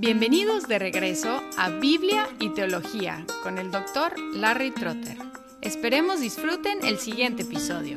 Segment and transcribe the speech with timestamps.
[0.00, 5.18] Bienvenidos de regreso a Biblia y Teología con el doctor Larry Trotter.
[5.60, 7.96] Esperemos disfruten el siguiente episodio.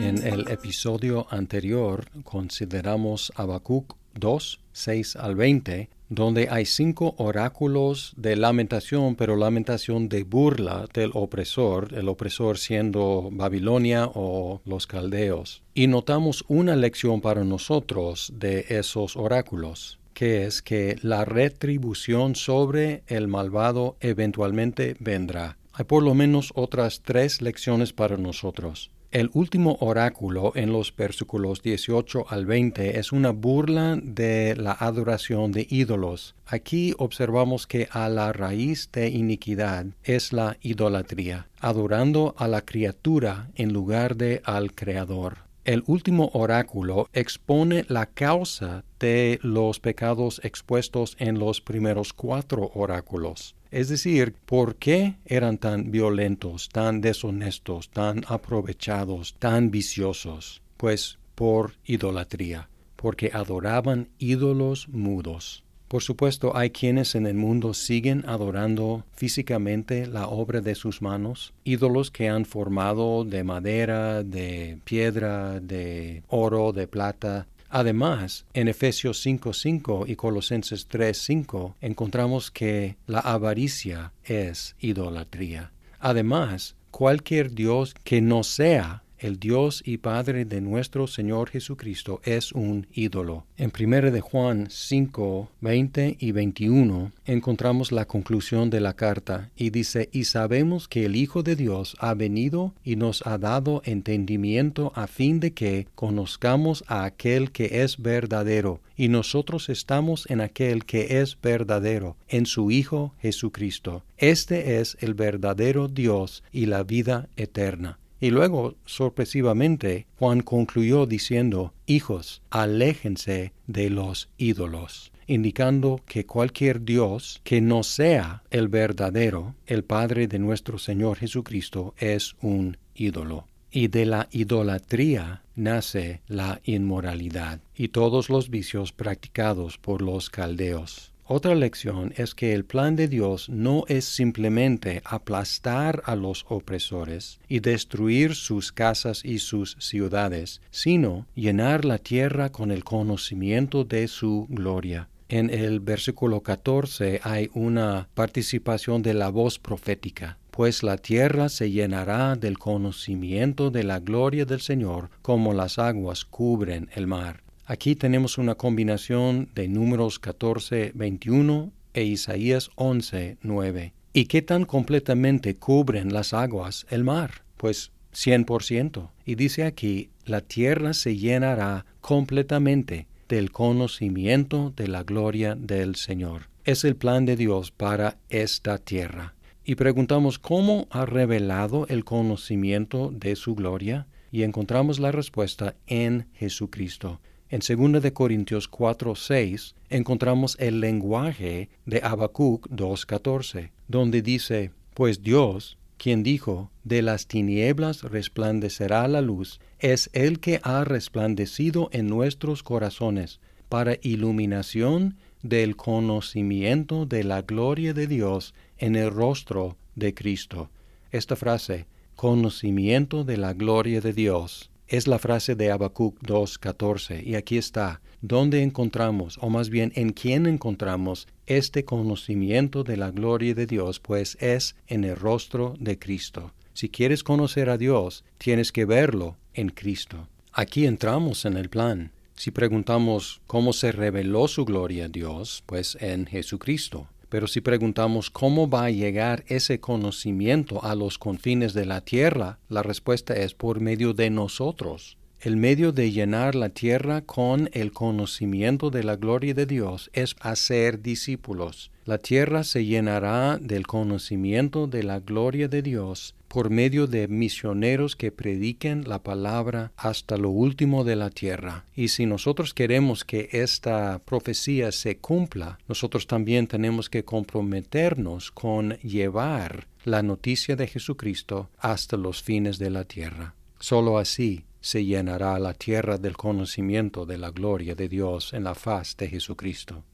[0.00, 8.36] En el episodio anterior consideramos Habacuc 2, 6 al 20, donde hay cinco oráculos de
[8.36, 15.62] lamentación, pero lamentación de burla del opresor, el opresor siendo Babilonia o los caldeos.
[15.74, 23.02] Y notamos una lección para nosotros de esos oráculos, que es que la retribución sobre
[23.06, 25.58] el malvado eventualmente vendrá.
[25.72, 28.90] Hay por lo menos otras tres lecciones para nosotros.
[29.10, 35.50] El último oráculo en los versículos 18 al 20 es una burla de la adoración
[35.50, 36.34] de ídolos.
[36.44, 43.48] Aquí observamos que a la raíz de iniquidad es la idolatría, adorando a la criatura
[43.54, 45.38] en lugar de al Creador.
[45.64, 53.54] El último oráculo expone la causa de los pecados expuestos en los primeros cuatro oráculos.
[53.70, 60.62] Es decir, ¿por qué eran tan violentos, tan deshonestos, tan aprovechados, tan viciosos?
[60.78, 65.64] Pues por idolatría, porque adoraban ídolos mudos.
[65.88, 71.54] Por supuesto, hay quienes en el mundo siguen adorando físicamente la obra de sus manos,
[71.64, 79.24] ídolos que han formado de madera, de piedra, de oro, de plata, Además, en Efesios
[79.24, 85.72] 5.5 y Colosenses 3.5 encontramos que la avaricia es idolatría.
[86.00, 92.52] Además, cualquier Dios que no sea el Dios y Padre de nuestro Señor Jesucristo es
[92.52, 93.44] un ídolo.
[93.56, 99.70] En 1 de Juan 5, 20 y 21 encontramos la conclusión de la carta y
[99.70, 104.92] dice, y sabemos que el Hijo de Dios ha venido y nos ha dado entendimiento
[104.94, 110.84] a fin de que conozcamos a aquel que es verdadero, y nosotros estamos en aquel
[110.84, 114.02] que es verdadero, en su Hijo Jesucristo.
[114.16, 117.98] Este es el verdadero Dios y la vida eterna.
[118.20, 127.40] Y luego, sorpresivamente, Juan concluyó diciendo, Hijos, aléjense de los ídolos, indicando que cualquier Dios
[127.44, 133.46] que no sea el verdadero, el Padre de nuestro Señor Jesucristo, es un ídolo.
[133.70, 141.12] Y de la idolatría nace la inmoralidad y todos los vicios practicados por los caldeos.
[141.30, 147.38] Otra lección es que el plan de Dios no es simplemente aplastar a los opresores
[147.48, 154.08] y destruir sus casas y sus ciudades, sino llenar la tierra con el conocimiento de
[154.08, 155.10] su gloria.
[155.28, 161.70] En el versículo 14 hay una participación de la voz profética pues la tierra se
[161.70, 167.44] llenará del conocimiento de la gloria del Señor como las aguas cubren el mar.
[167.70, 173.92] Aquí tenemos una combinación de números 14, 21 e Isaías 11, 9.
[174.14, 177.42] ¿Y qué tan completamente cubren las aguas el mar?
[177.58, 179.10] Pues 100%.
[179.26, 186.48] Y dice aquí, la tierra se llenará completamente del conocimiento de la gloria del Señor.
[186.64, 189.34] Es el plan de Dios para esta tierra.
[189.62, 196.28] Y preguntamos cómo ha revelado el conocimiento de su gloria y encontramos la respuesta en
[196.32, 197.20] Jesucristo.
[197.50, 205.22] En 2 de Corintios 4, 6 encontramos el lenguaje de Habacuc 2.14, donde dice, Pues
[205.22, 212.06] Dios, quien dijo, de las tinieblas resplandecerá la luz, es el que ha resplandecido en
[212.06, 220.12] nuestros corazones, para iluminación del conocimiento de la gloria de Dios en el rostro de
[220.12, 220.68] Cristo.
[221.12, 227.34] Esta frase, conocimiento de la gloria de Dios, es la frase de Habacuc 2.14 y
[227.34, 233.54] aquí está, ¿dónde encontramos, o más bien en quién encontramos este conocimiento de la gloria
[233.54, 234.00] de Dios?
[234.00, 236.52] Pues es en el rostro de Cristo.
[236.72, 240.28] Si quieres conocer a Dios, tienes que verlo en Cristo.
[240.52, 242.12] Aquí entramos en el plan.
[242.34, 247.08] Si preguntamos cómo se reveló su gloria a Dios, pues en Jesucristo.
[247.28, 252.58] Pero si preguntamos cómo va a llegar ese conocimiento a los confines de la tierra,
[252.68, 255.18] la respuesta es por medio de nosotros.
[255.40, 260.34] El medio de llenar la tierra con el conocimiento de la gloria de Dios es
[260.40, 261.92] hacer discípulos.
[262.04, 268.16] La tierra se llenará del conocimiento de la gloria de Dios por medio de misioneros
[268.16, 271.84] que prediquen la palabra hasta lo último de la tierra.
[271.94, 278.94] Y si nosotros queremos que esta profecía se cumpla, nosotros también tenemos que comprometernos con
[278.98, 283.54] llevar la noticia de Jesucristo hasta los fines de la tierra.
[283.78, 288.74] Solo así se llenará la tierra del conocimiento de la gloria de Dios en la
[288.74, 290.04] faz de Jesucristo.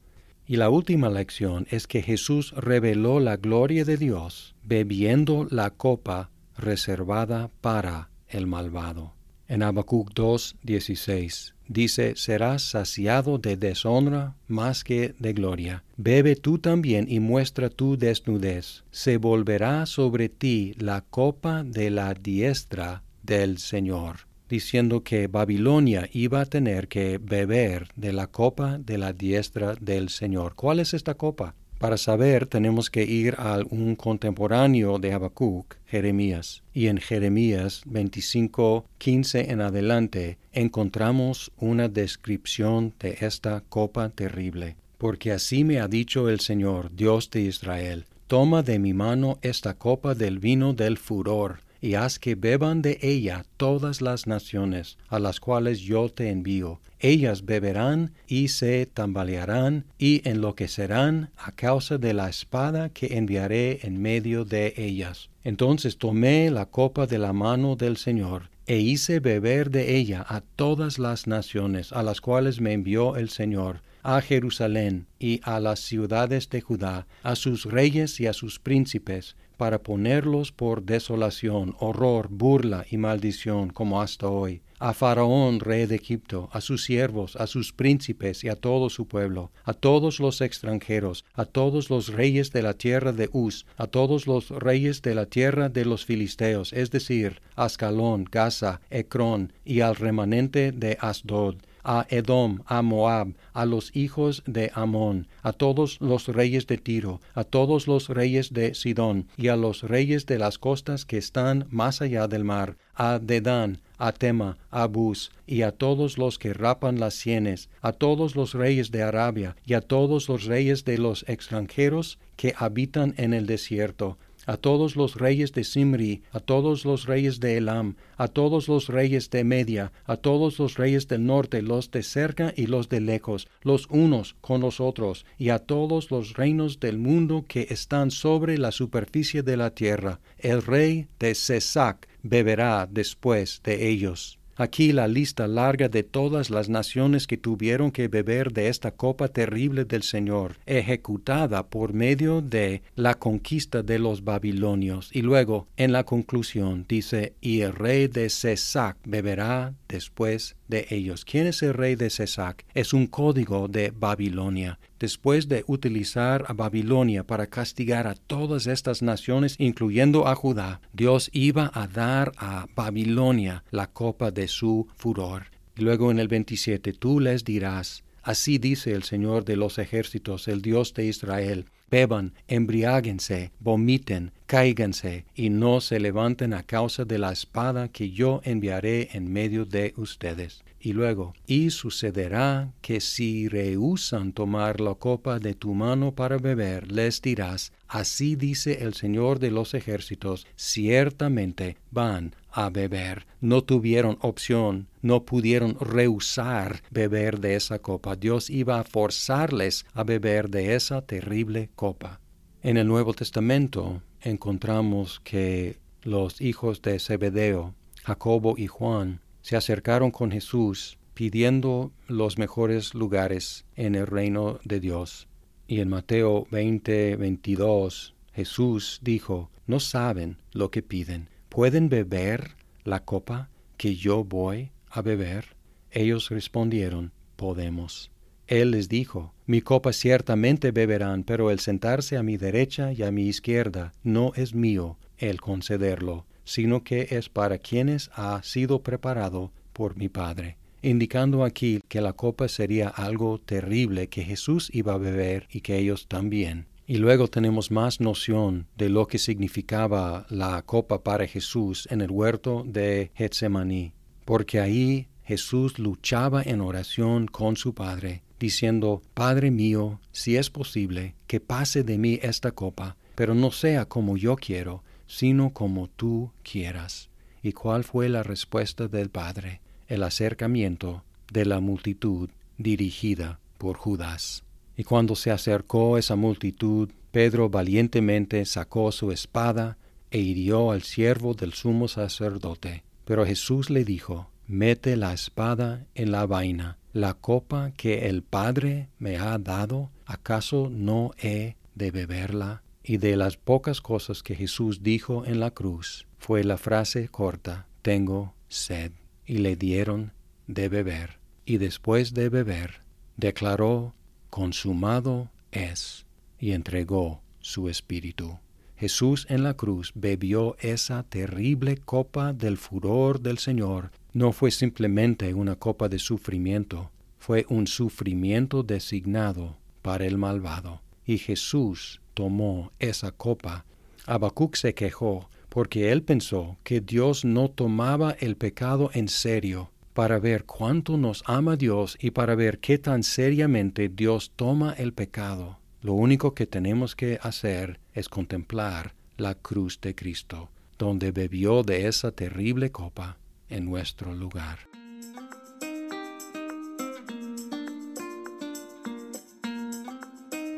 [0.47, 6.29] Y la última lección es que Jesús reveló la gloria de Dios bebiendo la copa
[6.55, 9.13] reservada para el malvado.
[9.47, 15.83] En Habacuc 2:16 dice, serás saciado de deshonra más que de gloria.
[15.97, 18.83] Bebe tú también y muestra tu desnudez.
[18.91, 26.41] Se volverá sobre ti la copa de la diestra del Señor diciendo que Babilonia iba
[26.41, 30.55] a tener que beber de la copa de la diestra del Señor.
[30.55, 31.55] ¿Cuál es esta copa?
[31.77, 36.63] Para saber tenemos que ir a un contemporáneo de Habacuc, Jeremías.
[36.73, 44.77] Y en Jeremías 25, 15 en adelante encontramos una descripción de esta copa terrible.
[44.97, 49.73] Porque así me ha dicho el Señor, Dios de Israel, toma de mi mano esta
[49.73, 55.19] copa del vino del furor y haz que beban de ella todas las naciones a
[55.19, 56.81] las cuales yo te envío.
[56.99, 64.01] Ellas beberán y se tambalearán y enloquecerán a causa de la espada que enviaré en
[64.01, 65.29] medio de ellas.
[65.43, 70.41] Entonces tomé la copa de la mano del Señor e hice beber de ella a
[70.41, 75.79] todas las naciones a las cuales me envió el Señor, a Jerusalén y a las
[75.79, 82.27] ciudades de Judá, a sus reyes y a sus príncipes, para ponerlos por desolación, horror,
[82.29, 87.47] burla y maldición, como hasta hoy, a Faraón, rey de Egipto, a sus siervos, a
[87.47, 92.51] sus príncipes y a todo su pueblo, a todos los extranjeros, a todos los reyes
[92.51, 96.73] de la tierra de Uz, a todos los reyes de la tierra de los filisteos,
[96.73, 101.55] es decir, Ascalón, Gaza, Ecrón y al remanente de Asdod,
[101.85, 107.21] a Edom, a Moab, a los hijos de Amón, a todos los reyes de Tiro,
[107.35, 111.67] a todos los reyes de Sidón, y a los reyes de las costas que están
[111.69, 116.53] más allá del mar, a Dedán, a Tema, a Bus, y a todos los que
[116.53, 120.97] rapan las sienes, a todos los reyes de Arabia, y a todos los reyes de
[120.97, 126.85] los extranjeros que habitan en el desierto, a todos los reyes de Simri, a todos
[126.85, 131.25] los reyes de Elam, a todos los reyes de Media, a todos los reyes del
[131.25, 135.59] norte, los de cerca y los de lejos, los unos con los otros, y a
[135.59, 140.19] todos los reinos del mundo que están sobre la superficie de la tierra.
[140.37, 144.39] El rey de Sesac beberá después de ellos.
[144.57, 149.27] Aquí la lista larga de todas las naciones que tuvieron que beber de esta copa
[149.27, 155.09] terrible del Señor, ejecutada por medio de la conquista de los babilonios.
[155.13, 161.23] Y luego, en la conclusión, dice, y el rey de Sesac beberá después de ellos.
[161.23, 162.65] ¿Quién es el rey de Sesac?
[162.73, 164.77] Es un código de Babilonia.
[164.99, 171.29] Después de utilizar a Babilonia para castigar a todas estas naciones, incluyendo a Judá, Dios
[171.31, 175.43] iba a dar a Babilonia la copa de su furor.
[175.77, 180.61] Luego en el 27, tú les dirás, Así dice el Señor de los ejércitos, el
[180.61, 187.31] Dios de Israel, beban, embriáguense, vomiten, cáiganse, y no se levanten a causa de la
[187.31, 190.63] espada que yo enviaré en medio de ustedes.
[190.79, 196.91] Y luego, y sucederá que si rehusan tomar la copa de tu mano para beber,
[196.91, 203.27] les dirás, así dice el Señor de los ejércitos, ciertamente van a beber.
[203.41, 208.15] No tuvieron opción, no pudieron rehusar beber de esa copa.
[208.15, 212.21] Dios iba a forzarles a beber de esa terrible copa.
[212.63, 220.11] En el Nuevo Testamento encontramos que los hijos de Zebedeo, Jacobo y Juan, se acercaron
[220.11, 225.27] con Jesús pidiendo los mejores lugares en el reino de Dios.
[225.67, 231.29] Y en Mateo 20, 22, Jesús dijo, no saben lo que piden.
[231.55, 235.55] ¿Pueden beber la copa que yo voy a beber?
[235.89, 238.11] Ellos respondieron, podemos.
[238.45, 243.11] Él les dijo, Mi copa ciertamente beberán, pero el sentarse a mi derecha y a
[243.11, 249.53] mi izquierda no es mío el concederlo, sino que es para quienes ha sido preparado
[249.71, 254.97] por mi Padre, indicando aquí que la copa sería algo terrible que Jesús iba a
[254.97, 256.65] beber y que ellos también.
[256.87, 262.11] Y luego tenemos más noción de lo que significaba la copa para Jesús en el
[262.11, 269.99] huerto de Getsemaní, porque ahí Jesús luchaba en oración con su Padre, diciendo, Padre mío,
[270.11, 274.83] si es posible, que pase de mí esta copa, pero no sea como yo quiero,
[275.07, 277.09] sino como tú quieras.
[277.41, 279.61] ¿Y cuál fue la respuesta del Padre?
[279.87, 284.44] El acercamiento de la multitud dirigida por Judas.
[284.77, 289.77] Y cuando se acercó esa multitud, Pedro valientemente sacó su espada
[290.11, 292.83] e hirió al siervo del sumo sacerdote.
[293.05, 296.77] Pero Jesús le dijo, mete la espada en la vaina.
[296.93, 302.63] La copa que el Padre me ha dado, ¿acaso no he de beberla?
[302.83, 307.67] Y de las pocas cosas que Jesús dijo en la cruz fue la frase corta,
[307.81, 308.91] tengo sed.
[309.25, 310.13] Y le dieron
[310.47, 311.19] de beber.
[311.45, 312.81] Y después de beber,
[313.17, 313.93] declaró,
[314.35, 316.05] consumado es,
[316.37, 318.37] y entregó su espíritu.
[318.75, 323.91] Jesús en la cruz bebió esa terrible copa del furor del Señor.
[324.11, 330.81] No fue simplemente una copa de sufrimiento, fue un sufrimiento designado para el malvado.
[331.05, 333.63] Y Jesús tomó esa copa.
[334.05, 340.19] Habacuc se quejó porque él pensó que Dios no tomaba el pecado en serio para
[340.19, 345.57] ver cuánto nos ama Dios y para ver qué tan seriamente Dios toma el pecado.
[345.81, 351.87] Lo único que tenemos que hacer es contemplar la cruz de Cristo, donde bebió de
[351.87, 354.59] esa terrible copa en nuestro lugar.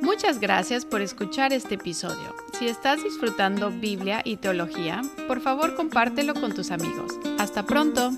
[0.01, 2.35] Muchas gracias por escuchar este episodio.
[2.57, 7.13] Si estás disfrutando Biblia y teología, por favor compártelo con tus amigos.
[7.37, 8.13] Hasta pronto.